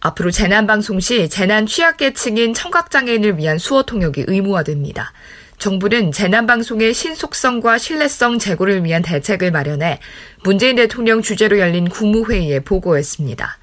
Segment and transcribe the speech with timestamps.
[0.00, 5.12] 앞으로 재난방송 시 재난 취약계층인 청각장애인을 위한 수어 통역이 의무화됩니다.
[5.58, 10.00] 정부는 재난방송의 신속성과 신뢰성 제고를 위한 대책을 마련해
[10.42, 13.58] 문재인 대통령 주재로 열린 국무회의에 보고했습니다.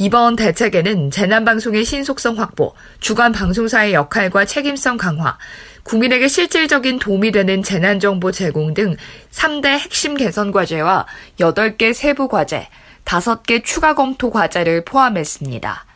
[0.00, 5.38] 이번 대책에는 재난방송의 신속성 확보, 주간 방송사의 역할과 책임성 강화,
[5.84, 8.96] 국민에게 실질적인 도움이 되는 재난정보 제공 등
[9.30, 11.06] 3대 핵심 개선 과제와
[11.38, 12.68] 8개 세부 과제,
[13.08, 15.86] 5개 추가 검토 과제를 포함했습니다.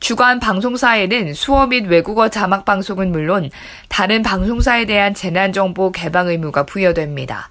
[0.00, 3.50] 주간 방송사에는 수어 및 외국어 자막 방송은 물론
[3.88, 7.48] 다른 방송사에 대한 재난정보 개방 의무가 부여됩니다.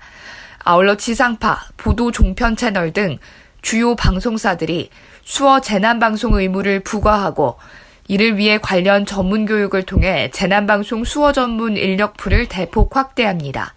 [0.59, 3.17] 아울러 지상파, 보도 종편 채널 등
[3.63, 4.91] 주요 방송사들이
[5.23, 7.57] 수어 재난방송 의무를 부과하고
[8.07, 13.73] 이를 위해 관련 전문 교육을 통해 재난방송 수어 전문 인력풀을 대폭 확대합니다.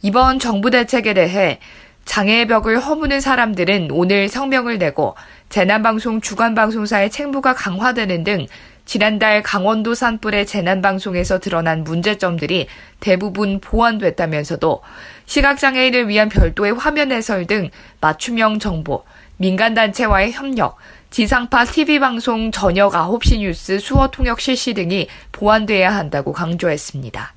[0.00, 1.58] 이번 정부 대책에 대해
[2.04, 5.14] 장애의 벽을 허무는 사람들은 오늘 성명을 내고
[5.48, 8.46] 재난방송 주간방송사의 책무가 강화되는 등
[8.84, 12.66] 지난달 강원도 산불의 재난방송에서 드러난 문제점들이
[13.00, 14.82] 대부분 보완됐다면서도
[15.26, 19.04] 시각장애인을 위한 별도의 화면 해설 등 맞춤형 정보,
[19.38, 20.76] 민간단체와의 협력,
[21.10, 27.32] 지상파 TV방송 저녁 9시 뉴스 수어 통역 실시 등이 보완돼야 한다고 강조했습니다.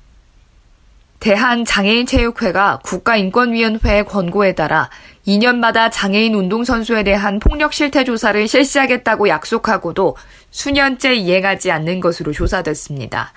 [1.20, 4.88] 대한장애인체육회가 국가인권위원회의 권고에 따라
[5.26, 10.16] 2년마다 장애인 운동선수에 대한 폭력 실태 조사를 실시하겠다고 약속하고도
[10.50, 13.32] 수년째 이행하지 않는 것으로 조사됐습니다.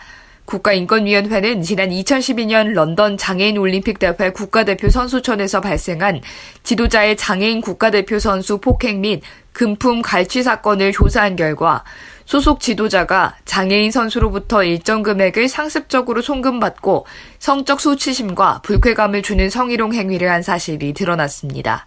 [0.52, 6.20] 국가인권위원회는 지난 2012년 런던 장애인 올림픽 대회 국가대표 선수촌에서 발생한
[6.64, 9.22] 지도자의 장애인 국가대표 선수 폭행 및
[9.54, 11.86] 금품 갈취 사건을 조사한 결과
[12.26, 17.06] 소속 지도자가 장애인 선수로부터 일정 금액을 상습적으로 송금받고
[17.40, 21.86] 성적 수치심과 불쾌감을 주는 성희롱 행위를 한 사실이 드러났습니다.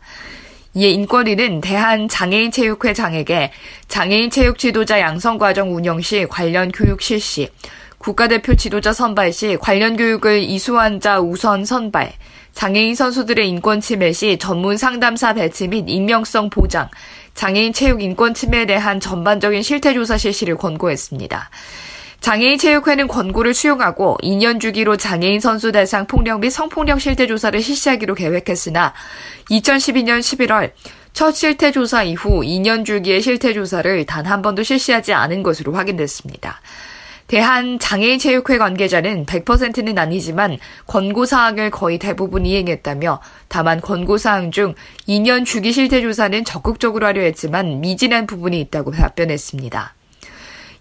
[0.77, 3.53] 이에 인권위는 대한장애인체육회 장에게
[3.89, 7.49] 장애인 체육 지도자 양성 과정 운영 시 관련 교육 실시,
[8.05, 12.13] 국가대표 지도자 선발 시 관련 교육을 이수한 자 우선 선발,
[12.53, 16.91] 장애인 선수들의 인권 침해 시 전문 상담사 배치 및 익명성 보장,
[17.33, 21.49] 장애인 체육 인권 침해에 대한 전반적인 실태조사 실시를 권고했습니다.
[22.21, 28.93] 장애인 체육회는 권고를 수용하고 2년 주기로 장애인 선수 대상 폭력 및 성폭력 실태조사를 실시하기로 계획했으나
[29.49, 30.73] 2012년 11월
[31.15, 36.61] 첫 실태조사 이후 2년 주기의 실태조사를 단 한 번도 실시하지 않은 것으로 확인됐습니다.
[37.27, 44.75] 대한장애인체육회 관계자는 100%는 아니지만 권고사항을 거의 대부분 이행했다며 다만 권고사항 중
[45.09, 49.95] 2년 주기 실태 조사는 적극적으로 하려 했지만 미진한 부분이 있다고 답변했습니다.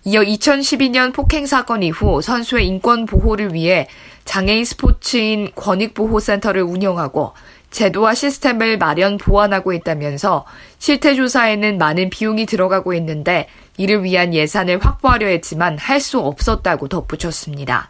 [0.05, 3.87] 이어 2012년 폭행 사건 이후 선수의 인권 보호를 위해
[4.25, 7.33] 장애인 스포츠인 권익보호센터를 운영하고
[7.73, 10.45] 제도와 시스템을 마련 보완하고 있다면서
[10.79, 13.47] 실태 조사에는 많은 비용이 들어가고 있는데
[13.77, 17.89] 이를 위한 예산을 확보하려 했지만 할 수 없었다고 덧붙였습니다.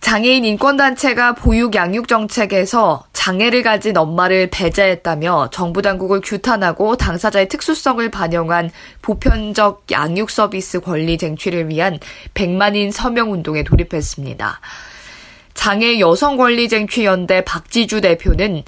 [0.00, 8.70] 장애인 인권단체가 보육 양육 정책에서 장애를 가진 엄마를 배제했다며 정부 당국을 규탄하고 당사자의 특수성을 반영한
[9.00, 11.98] 보편적 양육 서비스 권리 쟁취를 위한
[12.34, 14.60] 100만인 서명 운동에 돌입했습니다.
[15.54, 18.64] 장애 여성권리쟁취연대 박지주 대표는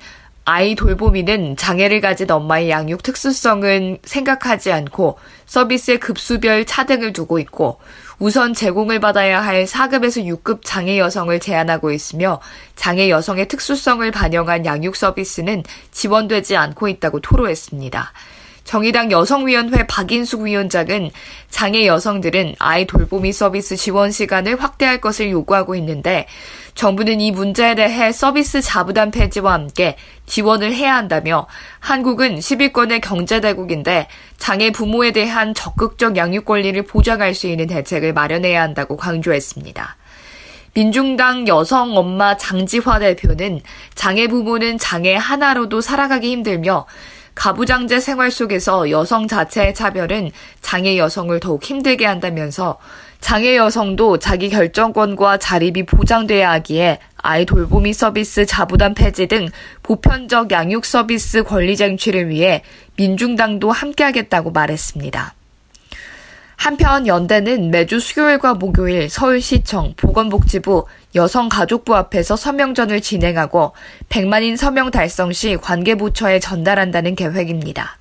[0.46, 7.80] 아이 돌보미는 장애를 가진 엄마의 양육 특수성은 생각하지 않고 서비스의 급수별 차등을 두고 있고
[8.18, 12.40] 우선 제공을 받아야 할 4급에서 6급 장애 여성을 제한하고 있으며
[12.76, 15.62] 장애 여성의 특수성을 반영한 양육 서비스는
[15.92, 18.12] 지원되지 않고 있다고 토로했습니다.
[18.64, 21.10] 정의당 여성위원회 박인숙 위원장은
[21.50, 26.26] 장애 여성들은 아이 돌보미 서비스 지원 시간을 확대할 것을 요구하고 있는데
[26.74, 31.46] 정부는 이 문제에 대해 서비스 자부담 폐지와 함께 지원을 해야 한다며
[31.78, 38.96] 한국은 10위권의 경제대국인데 장애 부모에 대한 적극적 양육 권리를 보장할 수 있는 대책을 마련해야 한다고
[38.96, 39.96] 강조했습니다.
[40.74, 43.60] 민중당 여성 엄마 장지화 대표는
[43.94, 46.86] 장애 부모는 장애 하나로도 살아가기 힘들며
[47.36, 50.30] 가부장제 생활 속에서 여성 자체의 차별은
[50.62, 52.78] 장애 여성을 더욱 힘들게 한다면서
[53.24, 59.48] 장애 여성도 자기 결정권과 자립이 보장돼야 하기에 아이 돌보미 서비스 자부담 폐지 등
[59.82, 62.62] 보편적 양육 서비스 권리 쟁취를 위해
[62.96, 65.32] 민중당도 함께하겠다고 말했습니다.
[66.56, 70.84] 한편 연대는 매주 수요일과 목요일 서울시청, 보건복지부,
[71.14, 73.72] 여성가족부 앞에서 서명전을 진행하고
[74.10, 77.96] 100만인 서명 달성 시 관계부처에 전달한다는 계획입니다.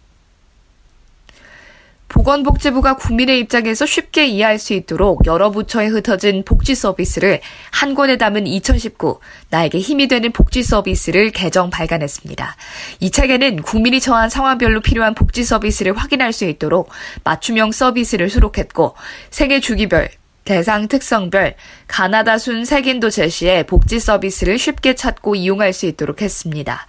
[2.13, 8.45] 보건복지부가 국민의 입장에서 쉽게 이해할 수 있도록 여러 부처에 흩어진 복지 서비스를 한 권에 담은
[8.45, 9.19] 2019
[9.49, 12.55] 나에게 힘이 되는 복지 서비스를 개정 발간했습니다.
[12.99, 16.89] 이 책에는 국민이 처한 상황별로 필요한 복지 서비스를 확인할 수 있도록
[17.23, 18.93] 맞춤형 서비스를 수록했고
[19.31, 20.09] 생애 주기별,
[20.45, 21.55] 대상 특성별,
[21.87, 26.85] 가나다 순 색인도 제시해 복지 서비스를 쉽게 찾고 이용할 수 있도록 했습니다.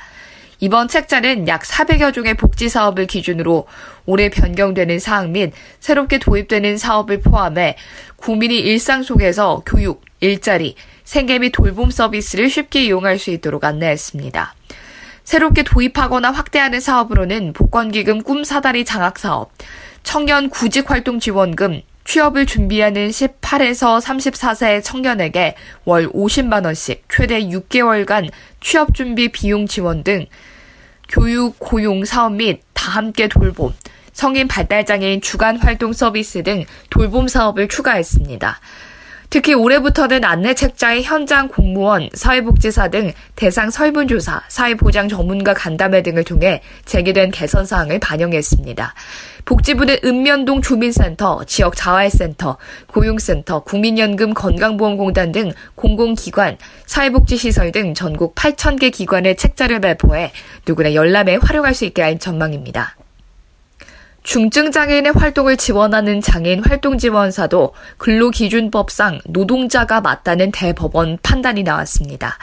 [0.64, 3.66] 이번 책자는 약 400여 종의 복지 사업을 기준으로
[4.06, 7.76] 올해 변경되는 사항 및 새롭게 도입되는 사업을 포함해
[8.16, 10.74] 국민이 일상 속에서 교육, 일자리,
[11.04, 14.54] 생계 및 돌봄 서비스를 쉽게 이용할 수 있도록 안내했습니다.
[15.22, 19.52] 새롭게 도입하거나 확대하는 사업으로는 복권기금 꿈 사다리 장학 사업,
[20.02, 30.02] 청년 구직활동 지원금, 취업을 준비하는 18에서 34세 청년에게 월 50만원씩 최대 6개월간 취업준비 비용 지원
[30.02, 30.24] 등
[31.08, 33.72] 교육, 고용, 사업 및 다 함께 돌봄,
[34.12, 38.60] 성인 발달장애인 주간 활동 서비스 등 돌봄 사업을 추가했습니다.
[39.30, 47.30] 특히 올해부터는 안내책자의 현장 공무원, 사회복지사 등 대상 설문조사, 사회보장 전문가 간담회 등을 통해 제기된
[47.30, 48.94] 개선 사항을 반영했습니다.
[49.44, 52.56] 복지부는 읍면동 주민센터, 지역 자활센터,
[52.86, 56.56] 고용센터, 국민연금 건강보험공단 등 공공기관,
[56.86, 60.32] 사회복지시설 등 전국 8,000개 기관의 책자를 발표해
[60.66, 62.96] 누구나 열람에 활용할 수 있게 할 전망입니다.
[64.24, 72.38] 중증장애인의 활동을 지원하는 장애인 활동지원사도 근로기준법상 노동자가 맞다는 대법원 판단이 나왔습니다.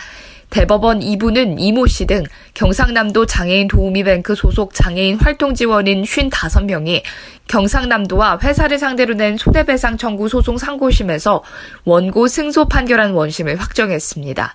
[0.51, 2.23] 대법원 2부는 이모 씨 등
[2.53, 7.01] 경상남도 장애인 도우미뱅크 소속 장애인 활동지원인 55명이
[7.47, 11.41] 경상남도와 회사를 상대로 낸 손해배상 청구 소송 상고심에서
[11.85, 14.53] 원고 승소 판결한 원심을 확정했습니다.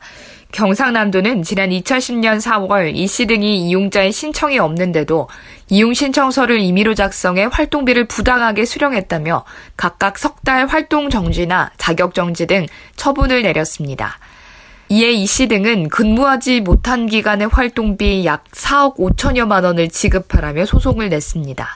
[0.53, 5.29] 경상남도는 지난 2010년 4월 이 씨 등이 이용자의 신청이 없는데도
[5.69, 9.45] 이용 신청서를 임의로 작성해 활동비를 부당하게 수령했다며
[9.77, 14.17] 각각 석 달 활동 정지나 자격 정지 등 처분을 내렸습니다.
[14.89, 21.67] 이에 이 씨 등은 근무하지 못한 기간의 활동비 약 4억 5천여만 원을 지급하라며 소송을 냈습니다.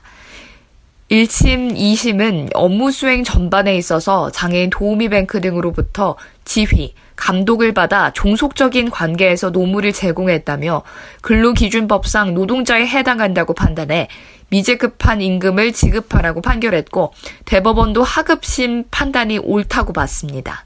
[1.11, 9.93] 1심, 2심은 업무 수행 전반에 있어서 장애인 도우미뱅크 등으로부터 지휘, 감독을 받아 종속적인 관계에서 노무를
[9.93, 10.83] 제공했다며
[11.23, 14.07] 근로기준법상 노동자에 해당한다고 판단해
[14.51, 17.13] 미제급한 임금을 지급하라고 판결했고
[17.45, 20.65] 대법원도 하급심 판단이 옳다고 봤습니다.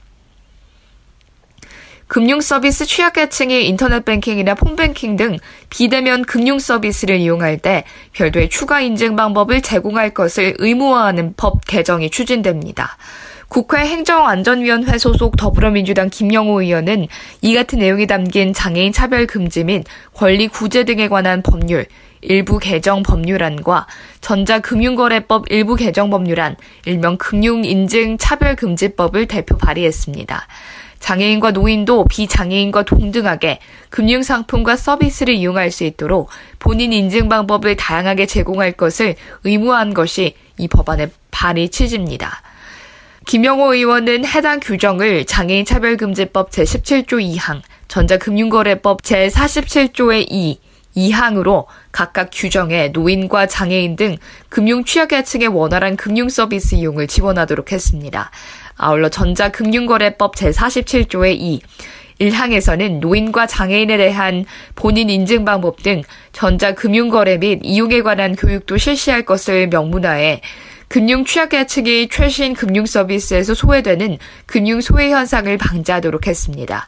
[2.07, 5.39] 금융 서비스 취약계층이 인터넷 뱅킹이나 폰뱅킹 등
[5.71, 12.99] 비대면 금융 서비스를 이용할 때 별도의 추가 인증 방법을 제공할 것을 의무화하는 법 개정이 추진됩니다.
[13.49, 17.07] 국회 행정안전위원회 소속 더불어민주당 김영호 의원은
[17.41, 21.87] 이 같은 내용이 담긴 장애인 차별 금지 및 권리 구제 등에 관한 법률
[22.21, 23.87] 일부 개정 법률안과
[24.21, 26.57] 전자금융거래법 일부 개정 법률안,
[26.87, 30.47] 일명 금융인증 차별금지법을 대표 발의했습니다.
[31.05, 33.59] 장애인과 노인도 비장애인과 동등하게
[33.91, 39.15] 금융상품과 서비스를 이용할 수 있도록 본인 인증 방법을 다양하게 제공할 것을
[39.45, 42.41] 의무화한 것이 이 법안의 발의 취지입니다.
[43.27, 50.59] 김영호 의원은 해당 규정을 장애인 차별금지법 제17조 2항, 전자금융거래법 제47조의 2,
[50.97, 54.17] 2항으로 각각 규정해 노인과 장애인 등
[54.49, 58.31] 금융 취약계층의 원활한 금융 서비스 이용을 지원하도록 했습니다.
[58.77, 61.61] 아울러 전자금융거래법 제47조의 2,
[62.21, 69.69] 1항에서는 노인과 장애인에 대한 본인 인증 방법 등 전자금융거래 및 이용에 관한 교육도 실시할 것을
[69.69, 70.41] 명문화해
[70.89, 76.87] 금융 취약계층이 최신 금융 서비스에서 소외되는 금융 소외 현상을 방지하도록 했습니다.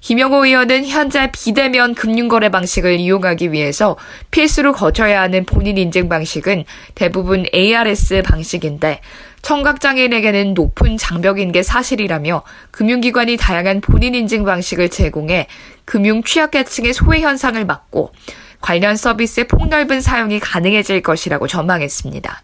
[0.00, 3.96] 김영호 의원은 현재 비대면 금융거래 방식을 이용하기 위해서
[4.30, 6.64] 필수로 거쳐야 하는 본인 인증 방식은
[6.94, 9.00] 대부분 ARS 방식인데
[9.42, 15.46] 청각장애인에게는 높은 장벽인 게 사실이라며 금융기관이 다양한 본인 인증 방식을 제공해
[15.84, 18.12] 금융 취약계층의 소외 현상을 막고
[18.60, 22.42] 관련 서비스의 폭넓은 사용이 가능해질 것이라고 전망했습니다.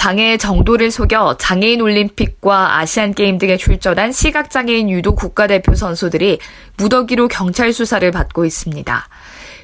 [0.00, 6.38] 장애의 정도를 속여 장애인 올림픽과 아시안 게임 등에 출전한 시각장애인 유도 국가대표 선수들이
[6.78, 9.08] 무더기로 경찰 수사를 받고 있습니다.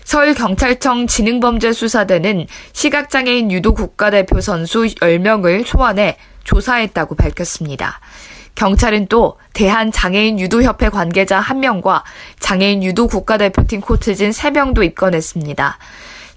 [0.04, 7.98] 서울경찰청 지능범죄수사대는 시각장애인 유도 국가대표 선수 10명을 소환해 조사했다고 밝혔습니다.
[8.56, 12.02] 경찰은 또 대한장애인 유도협회 관계자 1명과
[12.40, 15.78] 장애인 유도 국가대표팀 코치진 3명도 입건했습니다.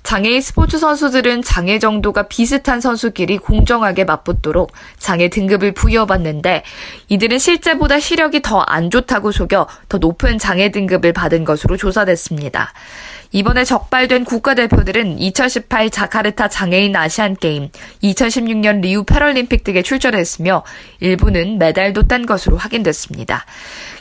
[0.03, 6.63] 장애인 스포츠 선수들은 장애 정도가 비슷한 선수끼리 공정하게 맞붙도록 장애 등급을 부여받는데
[7.10, 12.74] 이들은 실제보다 시력이 더 안 좋다고 속여 더 높은 장애 등급을 받은 것으로 조사됐습니다.
[13.32, 17.70] 이번에 적발된 국가대표들은 2018 자카르타 장애인 아시안게임,
[18.03, 20.63] 2016년 리우 패럴림픽 등에 출전했으며
[21.00, 23.46] 일부는 메달도 딴 것으로 확인됐습니다.